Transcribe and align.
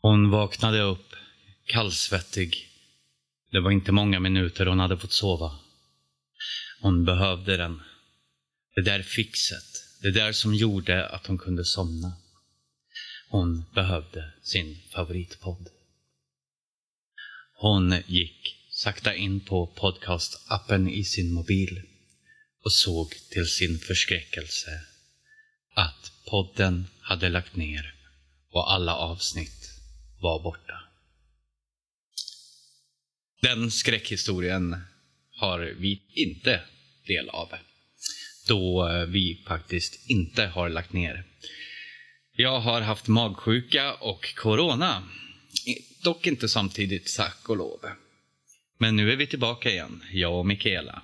Hon 0.00 0.30
vaknade 0.30 0.80
upp, 0.80 1.14
kallsvettig. 1.66 2.68
Det 3.50 3.60
var 3.60 3.70
inte 3.70 3.92
många 3.92 4.20
minuter 4.20 4.66
hon 4.66 4.78
hade 4.78 4.98
fått 4.98 5.12
sova. 5.12 5.58
Hon 6.80 7.04
behövde 7.04 7.56
den. 7.56 7.82
Det 8.74 8.82
där 8.82 9.02
fixet, 9.02 9.84
det 10.02 10.10
där 10.10 10.32
som 10.32 10.54
gjorde 10.54 11.08
att 11.08 11.26
hon 11.26 11.38
kunde 11.38 11.64
somna. 11.64 12.12
Hon 13.28 13.64
behövde 13.74 14.32
sin 14.42 14.78
favoritpodd. 14.94 15.68
Hon 17.54 18.02
gick 18.06 18.56
sakta 18.70 19.14
in 19.14 19.40
på 19.40 19.66
podcastappen 19.66 20.88
i 20.88 21.04
sin 21.04 21.32
mobil 21.32 21.82
och 22.64 22.72
såg 22.72 23.14
till 23.30 23.46
sin 23.46 23.78
förskräckelse 23.78 24.70
att 25.74 26.12
podden 26.26 26.86
hade 27.00 27.28
lagt 27.28 27.56
ner 27.56 27.94
och 28.50 28.72
alla 28.72 28.94
avsnitt 28.94 29.57
var 30.20 30.42
borta. 30.42 30.82
Den 33.40 33.70
skräckhistorien 33.70 34.76
har 35.30 35.74
vi 35.78 36.02
inte 36.08 36.60
del 37.06 37.28
av, 37.28 37.48
då 38.48 38.88
eh, 38.88 39.06
vi 39.06 39.42
faktiskt 39.46 40.10
inte 40.10 40.46
har 40.46 40.68
lagt 40.68 40.92
ner. 40.92 41.24
Jag 42.32 42.60
har 42.60 42.80
haft 42.80 43.08
magsjuka 43.08 43.94
och 43.94 44.34
corona, 44.34 45.02
dock 46.02 46.26
inte 46.26 46.48
samtidigt, 46.48 47.16
tack 47.16 47.48
och 47.48 47.56
lov. 47.56 47.80
Men 48.78 48.96
nu 48.96 49.12
är 49.12 49.16
vi 49.16 49.26
tillbaka 49.26 49.70
igen, 49.70 50.04
jag 50.12 50.38
och 50.38 50.46
Mikaela. 50.46 51.02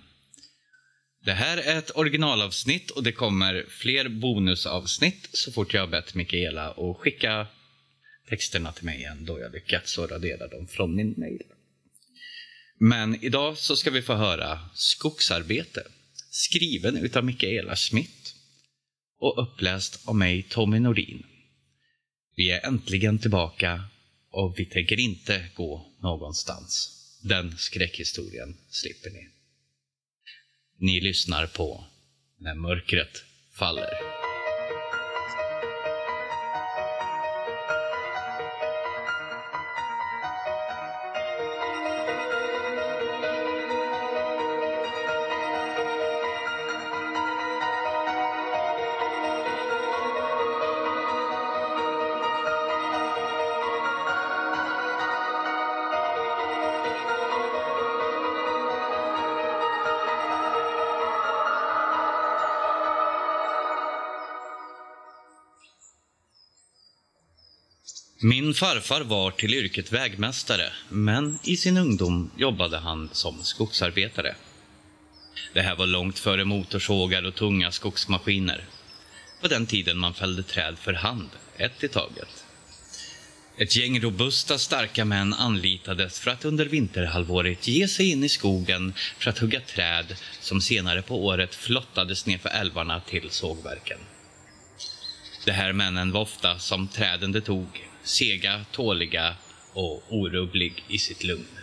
Det 1.24 1.32
här 1.32 1.56
är 1.56 1.78
ett 1.78 1.96
originalavsnitt 1.96 2.90
och 2.90 3.02
det 3.02 3.12
kommer 3.12 3.66
fler 3.68 4.08
bonusavsnitt 4.08 5.28
så 5.32 5.52
fort 5.52 5.74
jag 5.74 5.82
har 5.82 5.88
bett 5.88 6.14
Mikaela 6.14 6.70
att 6.70 6.96
skicka 6.96 7.46
texterna 8.28 8.72
till 8.72 8.84
mig 8.84 8.98
igen 8.98 9.24
då 9.24 9.40
jag 9.40 9.52
lyckats 9.52 9.98
och 9.98 10.10
radera 10.10 10.48
dem 10.48 10.66
från 10.66 10.94
min 10.94 11.14
mail. 11.16 11.42
Men 12.78 13.24
idag 13.24 13.58
så 13.58 13.76
ska 13.76 13.90
vi 13.90 14.02
få 14.02 14.14
höra 14.14 14.60
Skogsarbete, 14.74 15.82
skriven 16.30 16.96
utav 16.96 17.24
Mikaela 17.24 17.76
Schmidt 17.76 18.34
och 19.18 19.42
uppläst 19.42 20.08
av 20.08 20.16
mig, 20.16 20.42
Tommy 20.42 20.80
Nordin. 20.80 21.22
Vi 22.36 22.50
är 22.50 22.66
äntligen 22.66 23.18
tillbaka 23.18 23.84
och 24.30 24.54
vi 24.58 24.66
tänker 24.66 25.00
inte 25.00 25.46
gå 25.54 25.92
någonstans. 26.02 26.90
Den 27.22 27.56
skräckhistorien 27.56 28.56
slipper 28.68 29.10
ni. 29.10 29.28
Ni 30.78 31.00
lyssnar 31.00 31.46
på 31.46 31.84
När 32.38 32.54
mörkret 32.54 33.22
faller. 33.52 34.13
Min 68.26 68.54
farfar 68.54 69.00
var 69.00 69.30
till 69.30 69.54
yrket 69.54 69.92
vägmästare, 69.92 70.72
men 70.88 71.38
i 71.42 71.56
sin 71.56 71.76
ungdom 71.76 72.30
jobbade 72.36 72.78
han 72.78 73.08
som 73.12 73.42
skogsarbetare. 73.42 74.34
Det 75.54 75.60
här 75.60 75.76
var 75.76 75.86
långt 75.86 76.18
före 76.18 76.44
motorsågar 76.44 77.22
och 77.22 77.34
tunga 77.34 77.72
skogsmaskiner. 77.72 78.64
På 79.40 79.48
den 79.48 79.66
tiden 79.66 79.98
man 79.98 80.14
fällde 80.14 80.42
träd 80.42 80.78
för 80.78 80.92
hand, 80.92 81.28
ett 81.56 81.84
i 81.84 81.88
taget. 81.88 82.44
Ett 83.56 83.76
gäng 83.76 84.00
robusta, 84.00 84.58
starka 84.58 85.04
män 85.04 85.34
anlitades 85.34 86.20
för 86.20 86.30
att 86.30 86.44
under 86.44 86.66
vinterhalvåret 86.66 87.68
ge 87.68 87.88
sig 87.88 88.10
in 88.10 88.24
i 88.24 88.28
skogen 88.28 88.94
för 89.18 89.30
att 89.30 89.38
hugga 89.38 89.60
träd 89.60 90.16
som 90.40 90.60
senare 90.60 91.02
på 91.02 91.24
året 91.24 91.54
flottades 91.54 92.26
nedför 92.26 92.48
älvarna 92.48 93.00
till 93.00 93.30
sågverken. 93.30 93.98
De 95.44 95.52
här 95.52 95.72
männen 95.72 96.12
var 96.12 96.20
ofta 96.20 96.58
som 96.58 96.88
träden 96.88 97.32
det 97.32 97.40
tog, 97.40 97.66
sega, 98.04 98.64
tåliga 98.72 99.34
och 99.72 100.02
orubblig 100.08 100.84
i 100.88 100.98
sitt 100.98 101.24
lugn. 101.24 101.58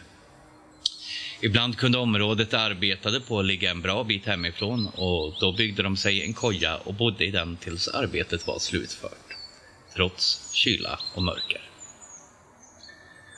Ibland 1.43 1.77
kunde 1.77 1.97
området 1.97 2.51
de 2.51 2.57
arbetade 2.57 3.19
på 3.19 3.41
ligga 3.41 3.71
en 3.71 3.81
bra 3.81 4.03
bit 4.03 4.25
hemifrån 4.25 4.87
och 4.87 5.35
då 5.39 5.51
byggde 5.51 5.83
de 5.83 5.97
sig 5.97 6.23
en 6.23 6.33
koja 6.33 6.77
och 6.77 6.93
bodde 6.93 7.25
i 7.25 7.31
den 7.31 7.57
tills 7.57 7.87
arbetet 7.87 8.47
var 8.47 8.59
slutfört. 8.59 9.37
Trots 9.95 10.53
kyla 10.53 10.99
och 11.15 11.23
mörker. 11.23 11.61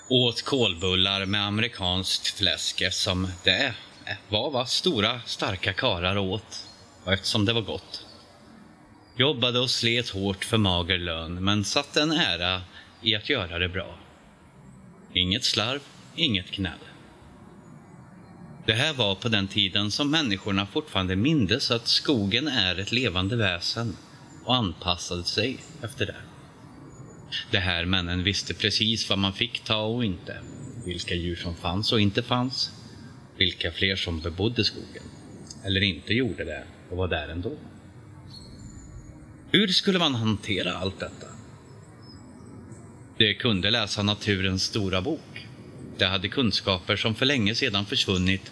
Åt 0.09 0.41
kolbullar 0.41 1.25
med 1.25 1.47
amerikanskt 1.47 2.27
fläsk 2.27 2.81
eftersom 2.81 3.27
det 3.43 3.73
var 4.29 4.51
vad 4.51 4.69
stora 4.69 5.21
starka 5.25 5.73
karar 5.73 6.17
åt 6.17 6.67
och 7.03 7.13
eftersom 7.13 7.45
det 7.45 7.53
var 7.53 7.61
gott. 7.61 8.05
Jobbade 9.17 9.59
och 9.59 9.69
slet 9.69 10.09
hårt 10.09 10.45
för 10.45 10.57
mager 10.57 10.97
lön 10.97 11.43
men 11.43 11.65
satte 11.65 12.01
en 12.01 12.11
ära 12.11 12.61
i 13.03 13.15
att 13.15 13.29
göra 13.29 13.59
det 13.59 13.69
bra. 13.69 13.99
Inget 15.13 15.43
slarv, 15.43 15.79
inget 16.15 16.51
gnäll. 16.51 16.79
Det 18.65 18.73
här 18.73 18.93
var 18.93 19.15
på 19.15 19.29
den 19.29 19.47
tiden 19.47 19.91
som 19.91 20.11
människorna 20.11 20.65
fortfarande 20.65 21.15
mindes 21.15 21.71
att 21.71 21.87
skogen 21.87 22.47
är 22.47 22.79
ett 22.79 22.91
levande 22.91 23.35
väsen 23.35 23.97
och 24.45 24.55
anpassade 24.55 25.23
sig 25.23 25.57
efter 25.81 26.05
det. 26.05 26.15
De 27.51 27.57
här 27.57 27.85
männen 27.85 28.23
visste 28.23 28.53
precis 28.53 29.09
vad 29.09 29.19
man 29.19 29.33
fick 29.33 29.59
ta 29.63 29.81
och 29.81 30.05
inte, 30.05 30.37
vilka 30.85 31.15
djur 31.15 31.35
som 31.35 31.55
fanns 31.55 31.91
och 31.91 32.01
inte 32.01 32.23
fanns, 32.23 32.71
vilka 33.37 33.71
fler 33.71 33.95
som 33.95 34.19
bebodde 34.19 34.63
skogen, 34.63 35.03
eller 35.65 35.81
inte 35.81 36.13
gjorde 36.13 36.43
det 36.43 36.63
och 36.89 36.97
var 36.97 37.07
där 37.07 37.27
ändå. 37.27 37.57
Hur 39.51 39.67
skulle 39.67 39.99
man 39.99 40.15
hantera 40.15 40.73
allt 40.73 40.99
detta? 40.99 41.32
De 43.17 43.33
kunde 43.33 43.71
läsa 43.71 44.03
naturens 44.03 44.63
stora 44.63 45.01
bok. 45.01 45.47
De 45.97 46.05
hade 46.05 46.27
kunskaper 46.27 46.95
som 46.95 47.15
för 47.15 47.25
länge 47.25 47.55
sedan 47.55 47.85
försvunnit 47.85 48.51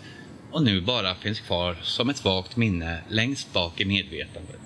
och 0.51 0.63
nu 0.63 0.81
bara 0.81 1.16
finns 1.16 1.39
kvar 1.39 1.77
som 1.81 2.09
ett 2.09 2.23
vagt 2.23 2.57
minne 2.57 3.01
längst 3.09 3.53
bak 3.53 3.81
i 3.81 3.85
medvetandet. 3.85 4.59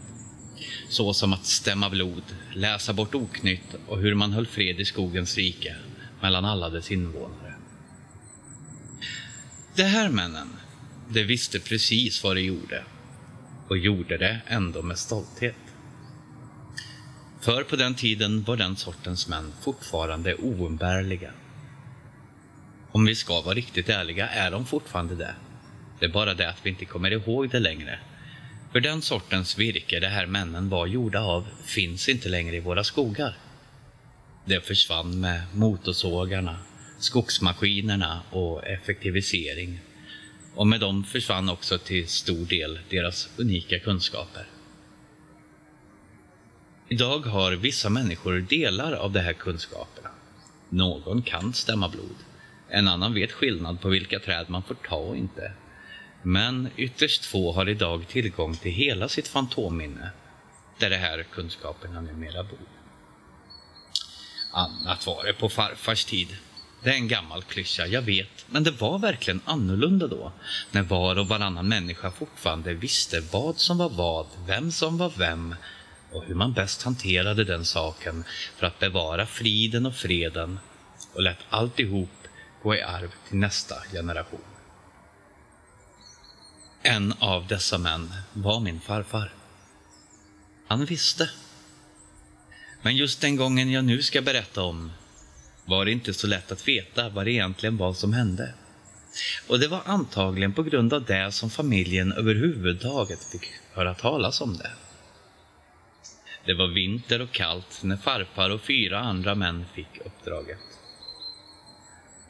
Så 0.90 1.14
som 1.14 1.34
att 1.34 1.46
stämma 1.46 1.90
blod, 1.90 2.24
läsa 2.54 2.94
bort 2.94 3.16
oknytt 3.16 3.76
och 3.88 4.00
hur 4.00 4.16
man 4.16 4.32
höll 4.32 4.48
fred 4.48 4.80
i 4.80 4.86
skogens 4.86 5.38
rike 5.38 5.76
mellan 6.22 6.46
alla 6.46 6.70
dess 6.70 6.92
invånare. 6.92 7.54
De 9.76 9.84
här 9.84 10.10
männen, 10.10 10.50
de 11.10 11.24
visste 11.24 11.60
precis 11.60 12.24
vad 12.24 12.36
de 12.36 12.42
gjorde 12.42 12.84
och 13.68 13.78
gjorde 13.78 14.18
det 14.18 14.42
ändå 14.48 14.82
med 14.82 14.98
stolthet. 14.98 15.56
För 17.46 17.64
på 17.64 17.76
den 17.76 17.96
tiden 17.96 18.44
var 18.44 18.58
den 18.58 18.76
sortens 18.76 19.28
män 19.28 19.54
fortfarande 19.62 20.36
oumbärliga. 20.36 21.32
Om 22.92 23.06
vi 23.06 23.16
ska 23.16 23.42
vara 23.42 23.56
riktigt 23.56 23.90
ärliga 23.90 24.28
är 24.28 24.52
de 24.52 24.66
fortfarande 24.66 25.16
det. 25.16 25.36
Det 26.00 26.06
är 26.06 26.10
bara 26.10 26.34
det 26.34 26.50
att 26.50 26.60
vi 26.64 26.70
inte 26.70 26.86
kommer 26.86 27.12
ihåg 27.12 27.50
det 27.50 27.60
längre. 27.60 28.00
För 28.72 28.80
den 28.80 29.02
sortens 29.02 29.58
virke 29.58 30.00
de 30.00 30.08
här 30.08 30.26
männen 30.26 30.70
var 30.70 30.88
gjorda 30.88 31.20
av 31.20 31.48
finns 31.66 32.10
inte 32.10 32.30
längre 32.30 32.56
i 32.56 32.60
våra 32.60 32.84
skogar. 32.84 33.38
Det 34.46 34.66
försvann 34.66 35.20
med 35.20 35.42
motorsågarna, 35.54 36.58
skogsmaskinerna 37.00 38.22
och 38.32 38.68
effektivisering. 38.68 39.80
Och 40.56 40.68
med 40.68 40.80
dem 40.80 41.04
försvann 41.04 41.50
också 41.50 41.78
till 41.78 42.08
stor 42.08 42.46
del 42.46 42.80
deras 42.90 43.30
unika 43.38 43.80
kunskaper. 43.80 44.55
Idag 46.90 47.20
har 47.20 47.52
vissa 47.52 47.90
människor 47.90 48.40
delar 48.40 48.94
av 48.94 49.12
de 49.12 49.20
här 49.20 49.34
kunskaperna. 49.34 50.10
Någon 50.70 51.22
kan 51.22 51.54
stämma 51.54 51.90
blod. 51.90 52.16
En 52.70 52.88
annan 52.88 53.14
vet 53.14 53.32
skillnad 53.32 53.82
på 53.82 53.90
vilka 53.90 54.20
träd 54.20 54.46
man 54.50 54.64
får 54.64 54.76
ta 54.76 54.96
och 54.96 55.18
inte. 55.18 55.52
Men 56.22 56.70
ytterst 56.78 57.26
få 57.26 57.54
har 57.54 57.70
idag 57.70 58.08
tillgång 58.08 58.56
till 58.56 58.72
hela 58.72 59.10
sitt 59.10 59.28
fantomminne, 59.28 60.10
där 60.80 60.90
de 60.90 60.98
här 60.98 61.26
kunskaperna 61.32 62.02
numera 62.02 62.44
bor. 62.44 62.60
Annat 64.52 65.08
var 65.08 65.24
det 65.24 65.34
på 65.34 65.50
farfars 65.50 66.06
tid. 66.06 66.28
Det 66.84 66.90
är 66.90 66.96
en 66.96 67.08
gammal 67.08 67.44
klyscha, 67.44 67.88
jag 67.88 68.02
vet, 68.02 68.46
men 68.50 68.64
det 68.64 68.72
var 68.72 69.00
verkligen 69.00 69.42
annorlunda 69.46 70.08
då, 70.08 70.32
när 70.72 70.82
var 70.82 71.20
och 71.20 71.28
varannan 71.28 71.68
människa 71.68 72.12
fortfarande 72.12 72.74
visste 72.74 73.20
vad 73.32 73.60
som 73.60 73.78
var 73.78 73.90
vad, 73.90 74.28
vem 74.48 74.72
som 74.72 74.98
var 74.98 75.14
vem 75.18 75.56
och 76.16 76.26
hur 76.26 76.36
man 76.36 76.54
bäst 76.54 76.84
hanterade 76.84 77.44
den 77.44 77.66
saken 77.66 78.24
för 78.58 78.68
att 78.68 78.80
bevara 78.80 79.26
friden 79.26 79.86
och 79.86 79.96
freden 79.96 80.60
och 81.14 81.22
lät 81.22 81.40
alltihop 81.50 82.10
gå 82.64 82.76
i 82.76 82.82
arv 82.82 83.12
till 83.28 83.38
nästa 83.38 83.76
generation. 83.92 84.42
En 86.82 87.14
av 87.20 87.48
dessa 87.48 87.78
män 87.78 88.14
var 88.34 88.60
min 88.60 88.80
farfar. 88.80 89.34
Han 90.68 90.86
visste. 90.86 91.30
Men 92.82 92.96
just 92.96 93.22
den 93.22 93.36
gången 93.36 93.72
jag 93.72 93.86
nu 93.86 94.02
ska 94.02 94.22
berätta 94.22 94.64
om 94.64 94.92
var 95.66 95.86
det 95.86 95.92
inte 95.92 96.14
så 96.14 96.28
lätt 96.28 96.52
att 96.52 96.68
veta 96.68 97.10
vad 97.10 97.26
det 97.26 97.32
egentligen 97.32 97.78
var 97.78 97.94
som 97.94 98.14
hände. 98.14 98.54
Och 99.48 99.60
det 99.60 99.68
var 99.68 99.82
antagligen 99.86 100.54
på 100.54 100.64
grund 100.64 100.94
av 100.94 101.06
det 101.06 101.32
som 101.32 101.50
familjen 101.50 102.12
överhuvudtaget 102.12 103.24
fick 103.24 103.48
höra 103.74 103.94
talas 103.94 104.42
om 104.42 104.58
det. 104.58 104.72
Det 106.46 106.54
var 106.54 106.68
vinter 106.68 107.22
och 107.22 107.32
kallt 107.32 107.84
när 107.84 107.98
farfar 107.98 108.50
och 108.50 108.62
fyra 108.62 109.00
andra 109.00 109.36
män 109.36 109.66
fick 109.74 110.06
uppdraget. 110.06 110.60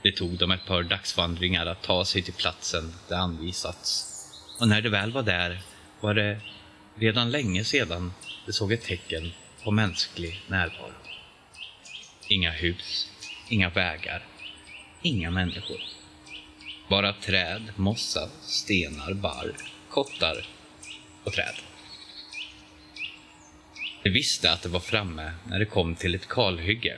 Det 0.03 0.11
tog 0.11 0.37
dem 0.37 0.51
ett 0.51 0.65
par 0.65 0.83
dagsvandringar 0.83 1.65
att 1.65 1.83
ta 1.83 2.05
sig 2.05 2.21
till 2.21 2.33
platsen 2.33 2.93
det 3.07 3.17
anvisats. 3.17 4.11
Och 4.59 4.67
när 4.67 4.81
de 4.81 4.89
väl 4.89 5.11
var 5.11 5.23
där 5.23 5.61
var 5.99 6.13
det 6.13 6.39
redan 6.95 7.31
länge 7.31 7.63
sedan 7.63 8.13
de 8.45 8.53
såg 8.53 8.71
ett 8.71 8.83
tecken 8.83 9.31
på 9.63 9.71
mänsklig 9.71 10.41
närvaro. 10.47 10.93
Inga 12.27 12.51
hus, 12.51 13.11
inga 13.49 13.69
vägar, 13.69 14.23
inga 15.01 15.31
människor. 15.31 15.81
Bara 16.89 17.13
träd, 17.13 17.71
mossa, 17.75 18.29
stenar, 18.41 19.13
barr, 19.13 19.55
kottar 19.89 20.47
och 21.23 21.33
träd. 21.33 21.55
De 24.05 24.11
visste 24.11 24.51
att 24.51 24.61
det 24.61 24.69
var 24.69 24.79
framme 24.79 25.31
när 25.47 25.59
det 25.59 25.65
kom 25.65 25.95
till 25.95 26.15
ett 26.15 26.27
kalhygge. 26.27 26.97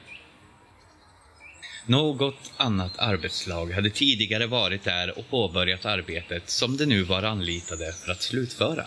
Något 1.85 2.51
annat 2.57 2.97
arbetslag 2.97 3.71
hade 3.71 3.89
tidigare 3.89 4.47
varit 4.47 4.83
där 4.83 5.19
och 5.19 5.29
påbörjat 5.29 5.85
arbetet 5.85 6.49
som 6.49 6.77
de 6.77 6.85
nu 6.85 7.03
var 7.03 7.23
anlitade 7.23 7.93
för 7.93 8.11
att 8.11 8.21
slutföra. 8.21 8.85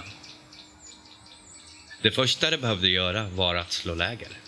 Det 2.03 2.11
första 2.11 2.51
de 2.51 2.57
behövde 2.57 2.89
göra 2.89 3.29
var 3.29 3.55
att 3.55 3.73
slå 3.73 3.95
läger. 3.95 4.39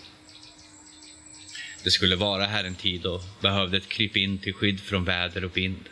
Det 1.83 1.91
skulle 1.91 2.15
vara 2.15 2.45
här 2.45 2.63
en 2.63 2.75
tid 2.75 3.05
och 3.05 3.21
behövde 3.41 3.77
ett 3.77 3.89
krypin 3.89 4.37
till 4.37 4.53
skydd 4.53 4.79
från 4.79 5.05
väder 5.05 5.45
och 5.45 5.57
vind. 5.57 5.89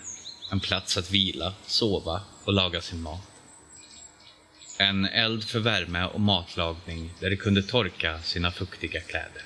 En 0.51 0.59
plats 0.59 0.97
att 0.97 1.11
vila, 1.11 1.53
sova 1.67 2.21
och 2.43 2.53
laga 2.53 2.81
sin 2.81 3.01
mat. 3.01 3.30
En 4.81 5.05
eld 5.05 5.43
för 5.43 5.59
värme 5.59 6.05
och 6.05 6.21
matlagning 6.21 7.13
där 7.19 7.29
de 7.29 7.35
kunde 7.35 7.63
torka 7.63 8.19
sina 8.21 8.51
fuktiga 8.51 9.01
kläder. 9.01 9.43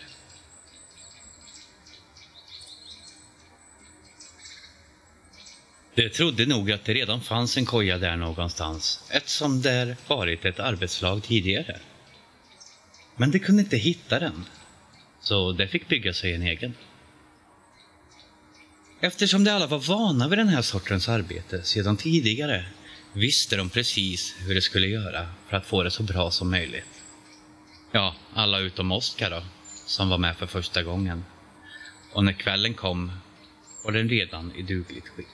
De 5.96 6.10
trodde 6.10 6.46
nog 6.46 6.72
att 6.72 6.86
det 6.86 6.94
redan 6.94 7.22
fanns 7.22 7.58
en 7.58 7.66
koja 7.66 7.98
där 7.98 8.16
någonstans 8.16 9.04
eftersom 9.10 9.62
det 9.62 9.98
varit 10.08 10.46
ett 10.46 10.60
arbetslag 10.60 11.24
tidigare. 11.24 11.80
Men 13.16 13.32
de 13.32 13.40
kunde 13.40 13.62
inte 13.62 13.78
hitta 13.78 14.20
den, 14.20 14.46
så 15.22 15.52
de 15.52 15.68
fick 15.68 15.88
bygga 15.88 16.14
sig 16.14 16.34
en 16.34 16.42
egen. 16.42 16.74
Eftersom 19.00 19.44
de 19.44 19.52
alla 19.52 19.68
var 19.68 19.80
vana 19.80 20.28
vid 20.28 20.40
den 20.40 20.50
här 20.50 20.62
sortens 20.62 21.10
arbete 21.10 21.64
sedan 21.64 21.98
tidigare 21.98 22.66
visste 23.16 23.56
de 23.56 23.70
precis 23.70 24.36
hur 24.40 24.56
de 24.56 24.62
skulle 24.62 24.88
göra 24.88 25.28
för 25.50 25.58
att 25.58 25.66
få 25.66 25.84
det 25.84 25.92
så 25.92 26.04
bra 26.04 26.32
som 26.32 26.52
möjligt. 26.52 27.04
Ja, 27.92 28.16
alla 28.34 28.60
utom 28.60 28.92
Oskar 28.92 29.30
då, 29.30 29.44
som 29.88 30.10
var 30.10 30.18
med 30.18 30.38
för 30.38 30.46
första 30.48 30.84
gången. 30.84 31.26
Och 32.14 32.24
när 32.24 32.34
kvällen 32.34 32.74
kom 32.74 33.12
var 33.86 33.92
den 33.92 34.10
redan 34.10 34.52
i 34.56 34.62
dugligt 34.62 35.08
skick. 35.08 35.28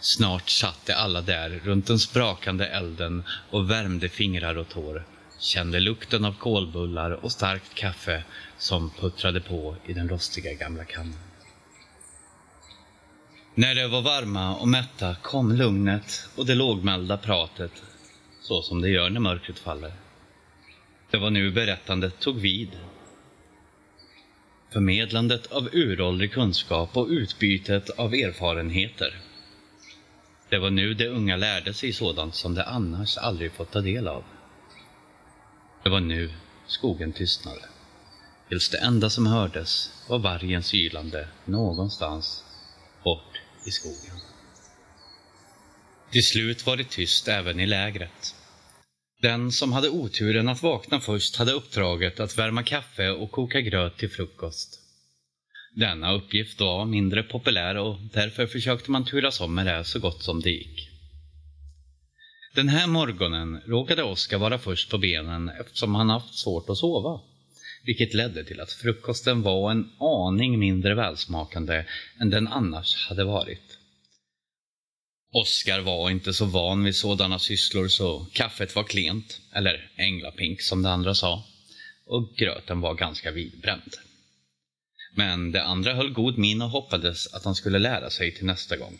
Snart 0.00 0.50
satt 0.50 0.86
de 0.86 0.92
alla 0.92 1.20
där 1.20 1.60
runt 1.64 1.86
den 1.86 1.98
sprakande 1.98 2.66
elden 2.66 3.22
och 3.50 3.70
värmde 3.70 4.08
fingrar 4.08 4.58
och 4.58 4.68
tår, 4.68 5.06
kände 5.38 5.80
lukten 5.80 6.24
av 6.24 6.32
kolbullar 6.38 7.10
och 7.10 7.32
starkt 7.32 7.74
kaffe 7.74 8.24
som 8.58 8.90
puttrade 8.90 9.40
på 9.40 9.76
i 9.86 9.92
den 9.92 10.08
rostiga 10.08 10.52
gamla 10.52 10.84
kannan. 10.84 11.25
När 13.58 13.74
de 13.74 13.86
var 13.86 14.02
varma 14.02 14.56
och 14.56 14.68
mätta 14.68 15.16
kom 15.22 15.52
lugnet 15.52 16.28
och 16.36 16.46
det 16.46 16.54
lågmälda 16.54 17.16
pratet, 17.16 17.72
så 18.40 18.62
som 18.62 18.80
det 18.80 18.88
gör 18.88 19.10
när 19.10 19.20
mörkret 19.20 19.58
faller. 19.58 19.92
Det 21.10 21.18
var 21.18 21.30
nu 21.30 21.50
berättandet 21.50 22.20
tog 22.20 22.36
vid. 22.36 22.70
Förmedlandet 24.72 25.46
av 25.46 25.68
uråldrig 25.72 26.32
kunskap 26.32 26.96
och 26.96 27.08
utbytet 27.08 27.90
av 27.90 28.14
erfarenheter. 28.14 29.20
Det 30.48 30.58
var 30.58 30.70
nu 30.70 30.94
de 30.94 31.08
unga 31.08 31.36
lärde 31.36 31.74
sig 31.74 31.92
sådant 31.92 32.34
som 32.34 32.54
de 32.54 32.62
annars 32.62 33.16
aldrig 33.18 33.52
fått 33.52 33.70
ta 33.70 33.80
del 33.80 34.08
av. 34.08 34.24
Det 35.82 35.88
var 35.88 36.00
nu 36.00 36.32
skogen 36.66 37.12
tystnade. 37.12 37.64
Tills 38.48 38.70
det 38.70 38.78
enda 38.78 39.10
som 39.10 39.26
hördes 39.26 39.90
var 40.08 40.18
vargens 40.18 40.74
ylande 40.74 41.28
någonstans 41.44 42.45
i 43.66 43.70
skogen. 43.70 44.20
Till 46.10 46.26
slut 46.26 46.66
var 46.66 46.76
det 46.76 46.90
tyst 46.90 47.28
även 47.28 47.60
i 47.60 47.66
lägret. 47.66 48.34
Den 49.22 49.52
som 49.52 49.72
hade 49.72 49.88
oturen 49.90 50.48
att 50.48 50.62
vakna 50.62 51.00
först 51.00 51.36
hade 51.36 51.52
uppdraget 51.52 52.20
att 52.20 52.38
värma 52.38 52.62
kaffe 52.62 53.10
och 53.10 53.30
koka 53.30 53.60
gröt 53.60 53.96
till 53.96 54.10
frukost. 54.10 54.80
Denna 55.74 56.12
uppgift 56.12 56.60
var 56.60 56.84
mindre 56.84 57.22
populär 57.22 57.74
och 57.74 57.98
därför 58.12 58.46
försökte 58.46 58.90
man 58.90 59.04
turas 59.04 59.40
om 59.40 59.54
med 59.54 59.66
det 59.66 59.84
så 59.84 59.98
gott 59.98 60.22
som 60.22 60.40
det 60.40 60.50
gick. 60.50 60.88
Den 62.54 62.68
här 62.68 62.86
morgonen 62.86 63.60
råkade 63.66 64.02
Oskar 64.02 64.38
vara 64.38 64.58
först 64.58 64.90
på 64.90 64.98
benen 64.98 65.48
eftersom 65.48 65.94
han 65.94 66.10
haft 66.10 66.34
svårt 66.34 66.70
att 66.70 66.76
sova 66.76 67.20
vilket 67.86 68.14
ledde 68.14 68.44
till 68.44 68.60
att 68.60 68.72
frukosten 68.72 69.42
var 69.42 69.70
en 69.70 69.90
aning 70.00 70.58
mindre 70.58 70.94
välsmakande 70.94 71.84
än 72.20 72.30
den 72.30 72.48
annars 72.48 72.96
hade 73.08 73.24
varit. 73.24 73.78
Oskar 75.32 75.80
var 75.80 76.10
inte 76.10 76.34
så 76.34 76.44
van 76.44 76.84
vid 76.84 76.96
sådana 76.96 77.38
sysslor 77.38 77.88
så 77.88 78.26
kaffet 78.32 78.74
var 78.76 78.84
klent, 78.84 79.40
eller 79.52 79.90
änglapink 79.96 80.62
som 80.62 80.82
de 80.82 80.88
andra 80.88 81.14
sa, 81.14 81.44
och 82.06 82.34
gröten 82.36 82.80
var 82.80 82.94
ganska 82.94 83.30
vidbränd. 83.30 83.94
Men 85.14 85.52
de 85.52 85.58
andra 85.58 85.94
höll 85.94 86.12
god 86.12 86.38
min 86.38 86.62
och 86.62 86.70
hoppades 86.70 87.34
att 87.34 87.44
han 87.44 87.54
skulle 87.54 87.78
lära 87.78 88.10
sig 88.10 88.34
till 88.34 88.46
nästa 88.46 88.76
gång. 88.76 88.98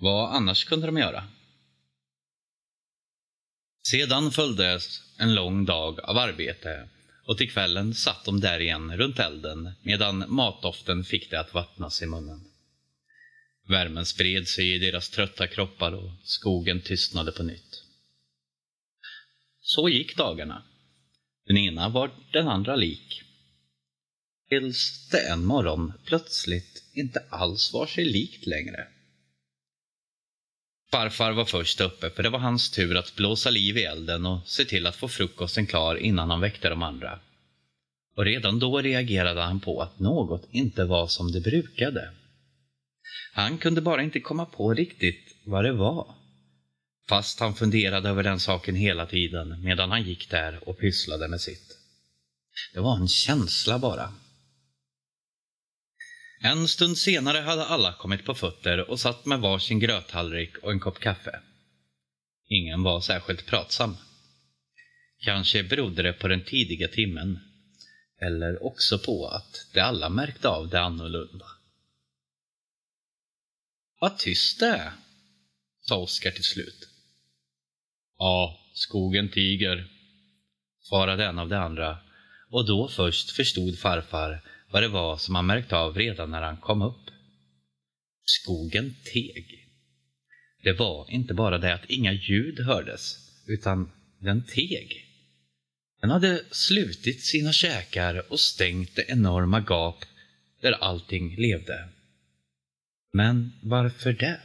Vad 0.00 0.34
annars 0.34 0.64
kunde 0.64 0.86
de 0.86 0.98
göra? 0.98 1.24
Sedan 3.90 4.30
följdes 4.30 5.02
en 5.18 5.34
lång 5.34 5.64
dag 5.64 6.00
av 6.00 6.18
arbete 6.18 6.88
och 7.30 7.38
till 7.38 7.50
kvällen 7.50 7.94
satt 7.94 8.24
de 8.24 8.40
där 8.40 8.60
igen 8.60 8.96
runt 8.96 9.18
elden 9.18 9.72
medan 9.82 10.24
matdoften 10.28 11.04
fick 11.04 11.30
det 11.30 11.40
att 11.40 11.54
vattnas 11.54 12.02
i 12.02 12.06
munnen. 12.06 12.44
Värmen 13.68 14.06
spred 14.06 14.48
sig 14.48 14.74
i 14.74 14.78
deras 14.78 15.10
trötta 15.10 15.46
kroppar 15.46 15.92
och 15.92 16.10
skogen 16.22 16.80
tystnade 16.80 17.32
på 17.32 17.42
nytt. 17.42 17.82
Så 19.60 19.88
gick 19.88 20.16
dagarna. 20.16 20.62
Den 21.46 21.56
ena 21.56 21.88
var 21.88 22.10
den 22.32 22.48
andra 22.48 22.76
lik. 22.76 23.22
Tills 24.48 25.08
det 25.10 25.28
en 25.28 25.44
morgon 25.44 25.92
plötsligt 26.04 26.84
inte 26.94 27.24
alls 27.30 27.72
var 27.72 27.86
sig 27.86 28.04
likt 28.04 28.46
längre. 28.46 28.88
Farfar 30.92 31.32
var 31.32 31.44
först 31.44 31.80
uppe 31.80 32.10
för 32.10 32.22
det 32.22 32.30
var 32.30 32.38
hans 32.38 32.70
tur 32.70 32.96
att 32.96 33.16
blåsa 33.16 33.50
liv 33.50 33.78
i 33.78 33.84
elden 33.84 34.26
och 34.26 34.48
se 34.48 34.64
till 34.64 34.86
att 34.86 34.96
få 34.96 35.08
frukosten 35.08 35.66
klar 35.66 35.96
innan 35.96 36.30
han 36.30 36.40
väckte 36.40 36.68
de 36.68 36.82
andra. 36.82 37.18
Och 38.16 38.24
redan 38.24 38.58
då 38.58 38.78
reagerade 38.78 39.40
han 39.42 39.60
på 39.60 39.82
att 39.82 39.98
något 39.98 40.48
inte 40.50 40.84
var 40.84 41.06
som 41.06 41.32
det 41.32 41.40
brukade. 41.40 42.10
Han 43.32 43.58
kunde 43.58 43.80
bara 43.80 44.02
inte 44.02 44.20
komma 44.20 44.46
på 44.46 44.74
riktigt 44.74 45.36
vad 45.44 45.64
det 45.64 45.72
var. 45.72 46.14
Fast 47.08 47.40
han 47.40 47.54
funderade 47.54 48.08
över 48.08 48.22
den 48.22 48.40
saken 48.40 48.74
hela 48.74 49.06
tiden 49.06 49.62
medan 49.62 49.90
han 49.90 50.02
gick 50.02 50.30
där 50.30 50.68
och 50.68 50.80
pysslade 50.80 51.28
med 51.28 51.40
sitt. 51.40 51.78
Det 52.74 52.80
var 52.80 52.96
en 52.96 53.08
känsla 53.08 53.78
bara. 53.78 54.12
En 56.42 56.68
stund 56.68 56.98
senare 56.98 57.38
hade 57.38 57.64
alla 57.64 57.92
kommit 57.92 58.24
på 58.24 58.34
fötter 58.34 58.90
och 58.90 59.00
satt 59.00 59.26
med 59.26 59.40
varsin 59.40 59.80
gröttallrik 59.80 60.56
och 60.58 60.72
en 60.72 60.80
kopp 60.80 60.98
kaffe. 60.98 61.40
Ingen 62.46 62.82
var 62.82 63.00
särskilt 63.00 63.46
pratsam. 63.46 63.96
Kanske 65.18 65.62
berodde 65.62 66.02
det 66.02 66.12
på 66.12 66.28
den 66.28 66.44
tidiga 66.44 66.88
timmen. 66.88 67.38
Eller 68.20 68.64
också 68.64 68.98
på 68.98 69.26
att 69.28 69.66
de 69.72 69.80
alla 69.80 70.08
märkte 70.08 70.48
av 70.48 70.68
det 70.68 70.80
annorlunda. 70.80 71.46
Vad 74.00 74.18
tyst 74.18 74.60
det 74.60 74.66
är, 74.66 74.92
sa 75.80 75.96
Oskar 75.96 76.30
till 76.30 76.44
slut. 76.44 76.88
Ja, 78.18 78.60
skogen 78.74 79.30
tiger, 79.30 79.88
svarade 80.80 81.24
en 81.24 81.38
av 81.38 81.48
de 81.48 81.56
andra 81.56 81.98
och 82.50 82.66
då 82.66 82.88
först 82.88 83.30
förstod 83.30 83.78
farfar 83.78 84.42
vad 84.70 84.82
det 84.82 84.88
var 84.88 85.16
som 85.16 85.34
han 85.34 85.46
märkt 85.46 85.72
av 85.72 85.96
redan 85.96 86.30
när 86.30 86.42
han 86.42 86.56
kom 86.56 86.82
upp. 86.82 87.10
Skogen 88.24 88.94
teg. 89.12 89.66
Det 90.62 90.72
var 90.72 91.10
inte 91.10 91.34
bara 91.34 91.58
det 91.58 91.74
att 91.74 91.90
inga 91.90 92.12
ljud 92.12 92.60
hördes, 92.60 93.16
utan 93.46 93.90
den 94.18 94.46
teg. 94.46 95.06
Den 96.00 96.10
hade 96.10 96.44
slutit 96.50 97.24
sina 97.24 97.52
käkar 97.52 98.32
och 98.32 98.40
stängt 98.40 98.96
det 98.96 99.04
enorma 99.08 99.64
gap 99.68 100.04
där 100.60 100.72
allting 100.72 101.36
levde. 101.36 101.88
Men 103.12 103.52
varför 103.62 104.12
det? 104.12 104.40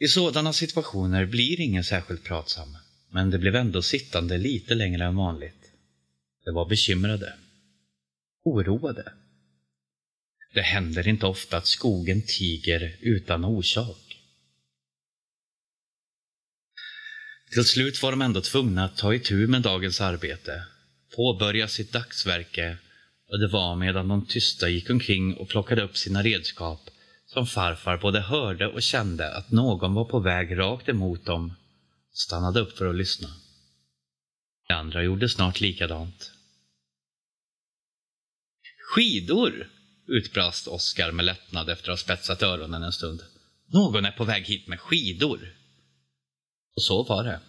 I 0.00 0.08
sådana 0.08 0.52
situationer 0.52 1.26
blir 1.26 1.60
ingen 1.60 1.84
särskilt 1.84 2.24
pratsam, 2.24 2.76
men 3.10 3.30
det 3.30 3.38
blev 3.38 3.56
ändå 3.56 3.82
sittande 3.82 4.38
lite 4.38 4.74
längre 4.74 5.04
än 5.04 5.16
vanligt. 5.16 5.63
De 6.44 6.54
var 6.54 6.68
bekymrade. 6.68 7.34
Oroade. 8.44 9.12
Det 10.54 10.62
händer 10.62 11.08
inte 11.08 11.26
ofta 11.26 11.56
att 11.56 11.66
skogen 11.66 12.22
tiger 12.22 12.96
utan 13.00 13.44
orsak. 13.44 14.20
Till 17.52 17.64
slut 17.64 18.02
var 18.02 18.10
de 18.10 18.22
ändå 18.22 18.40
tvungna 18.40 18.84
att 18.84 18.96
ta 18.96 19.14
itu 19.14 19.46
med 19.46 19.62
dagens 19.62 20.00
arbete, 20.00 20.64
påbörja 21.16 21.68
sitt 21.68 21.92
dagsverke 21.92 22.78
och 23.28 23.40
det 23.40 23.48
var 23.48 23.76
medan 23.76 24.08
de 24.08 24.26
tysta 24.26 24.68
gick 24.68 24.90
omkring 24.90 25.36
och 25.36 25.48
plockade 25.48 25.82
upp 25.82 25.96
sina 25.96 26.22
redskap 26.22 26.90
som 27.26 27.46
farfar 27.46 27.96
både 27.98 28.20
hörde 28.20 28.66
och 28.66 28.82
kände 28.82 29.34
att 29.34 29.50
någon 29.50 29.94
var 29.94 30.04
på 30.04 30.20
väg 30.20 30.58
rakt 30.58 30.88
emot 30.88 31.24
dem 31.24 31.54
och 32.10 32.16
stannade 32.16 32.60
upp 32.60 32.78
för 32.78 32.86
att 32.86 32.96
lyssna. 32.96 33.28
De 34.68 34.74
andra 34.74 35.02
gjorde 35.02 35.28
snart 35.28 35.60
likadant. 35.60 36.33
Skidor! 38.94 39.70
utbrast 40.06 40.68
Oskar 40.68 41.12
med 41.12 41.24
lättnad 41.24 41.70
efter 41.70 41.92
att 41.92 41.98
ha 41.98 42.04
spetsat 42.04 42.42
öronen 42.42 42.82
en 42.82 42.92
stund. 42.92 43.22
Någon 43.66 44.04
är 44.04 44.10
på 44.10 44.24
väg 44.24 44.44
hit 44.44 44.68
med 44.68 44.80
skidor. 44.80 45.54
Och 46.76 46.82
så 46.82 47.02
var 47.02 47.24
det. 47.24 47.40